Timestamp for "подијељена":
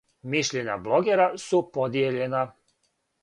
1.77-2.41